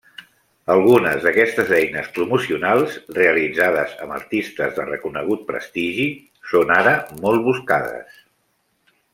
Algunes 0.75 1.25
d'aquestes 1.25 1.73
eines 1.79 2.07
promocionals, 2.15 2.95
realitzades 3.19 3.93
amb 4.07 4.15
artistes 4.17 4.75
de 4.81 4.89
reconegut 4.89 5.47
prestigi, 5.53 6.09
són 6.55 6.77
ara 6.81 6.99
molt 7.23 7.47
buscades. 7.51 8.21